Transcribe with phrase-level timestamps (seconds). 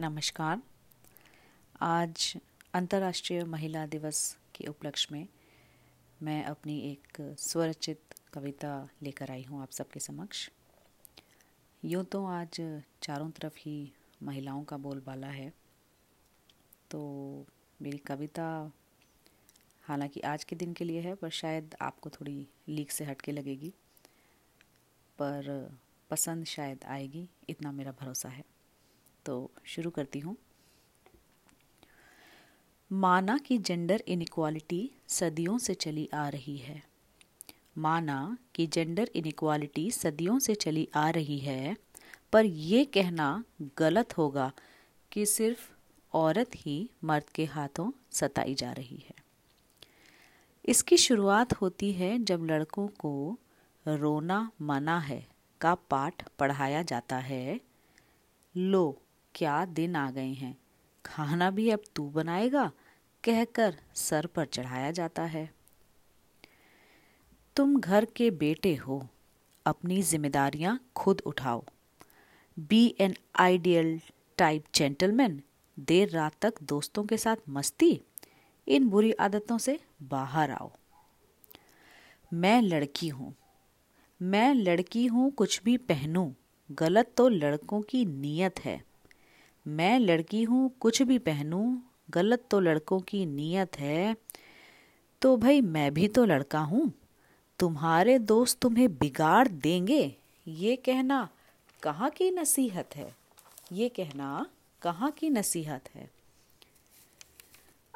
[0.00, 0.60] नमस्कार।
[1.80, 2.36] आज
[2.74, 4.20] अंतर्राष्ट्रीय महिला दिवस
[4.54, 5.26] के उपलक्ष्य में
[6.22, 10.48] मैं अपनी एक स्वरचित कविता लेकर आई हूँ आप सबके समक्ष।
[11.82, 12.60] यूँ तो आज
[13.02, 13.92] चारों तरफ़ ही
[14.22, 15.52] महिलाओं का बोलबाला है
[16.90, 17.00] तो
[17.82, 18.46] मेरी कविता
[19.84, 23.32] हालाँकि आज के दिन के लिए है, पर शायद आपको थोड़ी लीक से हट के
[23.32, 23.72] लगेगी,
[25.18, 25.70] पर
[26.10, 28.44] पसंद शायद आएगी, इतना मेरा भरोसा है।
[29.30, 30.36] तो शुरू करती हूँ।
[32.90, 36.82] माना कि जेंडर इनक्वालिटी सदियों से चली आ रही है।
[37.78, 41.76] माना कि जेंडर इनक्वालिटी सदियों से चली आ रही है,
[42.32, 43.44] पर यह कहना
[43.78, 44.52] गलत होगा
[45.12, 45.70] कि सिर्फ़
[46.12, 49.14] औरत ही मर्द के हाथों सताई जा रही है।
[50.64, 53.38] इसकी शुरुआत होती है जब लड़कों को
[53.86, 55.26] रोना मना है
[55.60, 57.60] का पाठ पढ़ाया जाता है,
[58.56, 59.02] लो
[59.34, 60.56] क्या दिन आ गए हैं।
[61.04, 62.70] खाना भी अब तू बनाएगा,
[63.24, 65.48] कहकर सर पर चढ़ाया जाता है।
[67.56, 69.06] तुम घर के बेटे हो,
[69.66, 71.64] अपनी जिम्मेदारियाँ खुद उठाओ।
[72.56, 74.00] Be an ideal
[74.38, 75.40] type gentleman
[75.78, 78.00] देर रात तक दोस्तों के साथ मस्ती,
[78.66, 80.70] इन बुरी आदतों से बाहर आओ।
[82.32, 83.34] मैं लड़की हूँ,
[84.20, 86.30] मैं लड़की हूँ कुछ भी पहनूं,
[86.70, 88.89] गलत तो लड़कों की नीयत है।
[89.66, 91.78] मैं लड़की हूँ, कुछ भी पहनूं,
[92.10, 94.16] गलत तो लड़कों की नीयत है।
[95.22, 96.92] तो भाई मैं भी तो लड़का हूँ,
[97.58, 101.28] तुम्हारे दोस्त तुम्हें बिगाड़ देंगे। ये कहना
[101.82, 103.14] कहाँ की नसीहत है?
[103.72, 104.46] ये कहना
[104.82, 106.10] कहाँ की नसीहत है?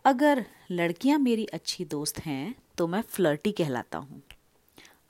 [0.04, 4.22] अगर लड़कियाँ मेरी अच्छी दोस्त हैं तो मैं फ्लर्टी कहलाता हूँ।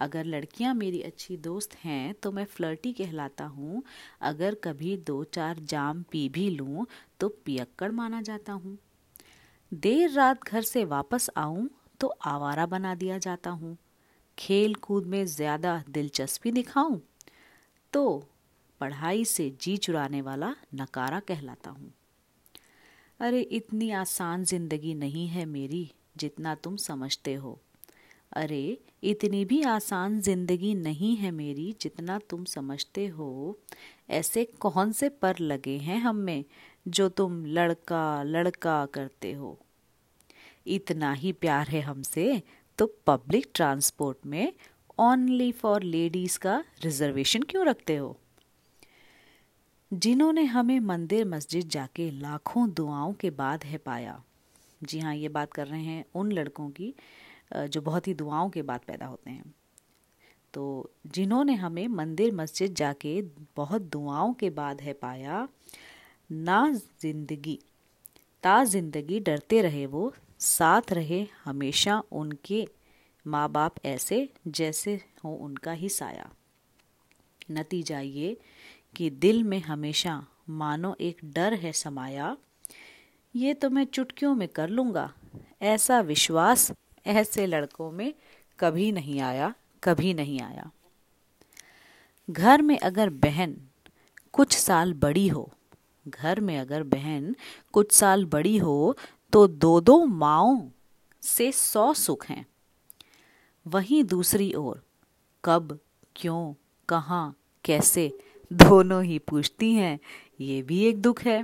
[0.04, 3.82] अगर लड़कियाँ मेरी अच्छी दोस्त हैं तो मैं फ्लर्टी कहलाता हूँ।
[4.22, 6.86] अगर कभी दो चार जाम पी भी लूँ
[7.20, 8.76] तो पियक्कड़ माना जाता हूँ।
[9.72, 11.68] देर रात घर से वापस आऊँ
[12.00, 13.76] तो आवारा बना दिया जाता हूँ।
[14.38, 17.00] खेल कूद में ज़्यादा दिलचस्पी दिखाऊँ
[17.92, 18.22] तो
[18.80, 21.92] पढ़ाई से जी चुराने वाला नकारा कहलाता हूँ।
[23.20, 27.58] अरे, इतनी आसान ज़िंदगी नहीं है मेरी, जितना तुम समझते हो।
[28.32, 33.58] अरे, इतनी भी आसान ज़िंदगी नहीं है मेरी जितना तुम समझते हो।
[34.10, 36.44] ऐसे कौन से पर लगे हैं हम में
[36.88, 39.58] जो तुम लड़का लड़का करते हो?
[40.66, 42.42] इतना ही प्यार है हमसे
[42.78, 44.52] तो पब्लिक ट्रांसपोर्ट में
[44.98, 48.16] ओनली फॉर लेडीज़ का रिजर्वेशन क्यों रखते हो?
[49.92, 54.22] जिन्होंने हमें मंदिर मस्जिद जाके लाखों दुआओं के बाद है पाया।
[54.82, 56.94] जी हाँ ये बात कर रहे हैं उन लड़कों की
[57.50, 59.54] जो बहुत ही दुआओं के बाद पैदा होते हैं।
[60.54, 63.20] तो जिन्होंने हमें मंदिर मस्जिद जाके
[63.56, 65.48] बहुत दुआओं के बाद है पाया,
[66.30, 67.58] ना ज़िंदगी,
[68.44, 72.66] ता ज़िंदगी डरते रहे वो, साथ रहे हमेशा उनके
[73.26, 76.30] माँ बाप ऐसे जैसे हो उनका ही साया।
[77.50, 78.36] नतीजा ये
[78.96, 82.36] कि दिल में हमेशा मानो एक डर है समाया,
[83.34, 85.12] ये तो मैं चुटकियों में कर लूँगा,
[85.62, 86.70] ऐसा विश्वास
[87.06, 88.12] ऐसे लड़कों में
[88.58, 90.70] कभी नहीं आया, कभी नहीं आया।
[92.28, 93.56] घर में अगर बहन
[94.32, 95.50] कुछ साल बड़ी हो,
[96.08, 97.34] घर में अगर बहन
[97.72, 98.96] कुछ साल बड़ी हो
[99.32, 100.56] तो दो दो माओ
[101.22, 102.44] से सौ सुख हैं।
[103.66, 104.82] वहीं दूसरी ओर,
[105.44, 105.78] कब,
[106.16, 106.54] क्यों,
[106.88, 108.12] कहाँ, कैसे,
[108.52, 109.98] दोनों ही पूछती हैं,
[110.40, 111.42] ये भी एक दुख है।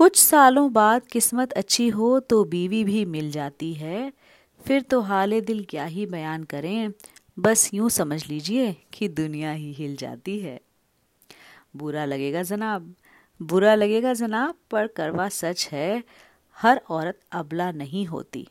[0.00, 4.12] कुछ सालों बाद किस्मत अच्छी हो तो बीवी भी मिल जाती है।
[4.66, 6.92] फिर तो हाल दिल क्या ही बयान करें।
[7.38, 10.60] बस यूँ समझ लीजिए कि दुनिया ही हिल जाती है।
[11.76, 12.94] बुरा लगेगा जनाब।
[13.42, 16.04] बुरा लगेगा जनाब, पर करवा सच है।
[16.54, 18.48] हर औरत अबला नहीं होती।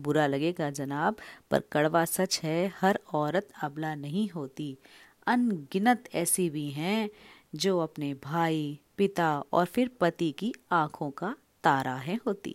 [0.00, 1.16] बुरा लगेगा जनाब,
[1.50, 4.78] पर कड़वा सच है। हर औरत अबला नहीं होती।
[5.26, 7.10] अनगिनत ऐसी भी हैं
[7.54, 11.34] जो अपने भाई पिता और फिर पति की आँखों का
[11.64, 12.54] तारा है होती।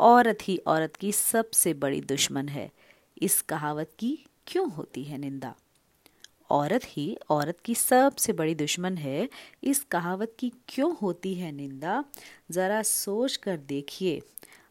[0.00, 2.70] औरत ही औरत की सबसे बड़ी दुश्मन है।
[3.22, 5.54] इस कहावत की क्यों होती है निंदा?
[6.50, 9.28] औरत ही औरत की सबसे बड़ी दुश्मन है।
[9.64, 12.04] इस कहावत की क्यों होती है निंदा?
[12.50, 14.20] ज़रा सोच कर देखिए।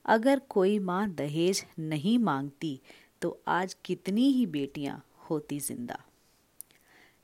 [0.06, 2.80] अगर कोई माँ दहेज नहीं मांगती
[3.22, 6.00] तो आज कितनी ही बेटियाँ होती ज़िंदा।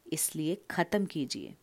[0.06, 1.54] इसलिए ख़त्म कीजिए।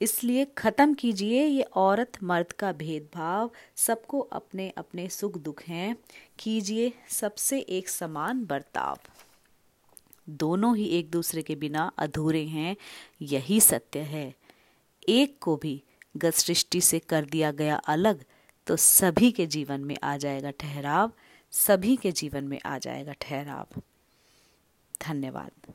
[0.00, 5.96] इसलिए ख़त्म कीजिए ये औरत मर्द का भेदभाव। सबको अपने अपने सुख दुख हैं।
[6.38, 8.98] कीजिए सबसे एक समान बर्ताव।
[10.28, 12.76] दोनों ही एक दूसरे के बिना अधूरे हैं,
[13.22, 14.34] यही सत्य है।
[15.08, 15.82] एक को भी
[16.16, 18.24] गत सृष्टि से कर दिया गया अलग
[18.66, 21.12] तो सभी के जीवन में आ जाएगा ठहराव।
[21.52, 23.80] सभी के जीवन में आ जाएगा ठहराव।
[25.02, 25.72] धन्यवाद।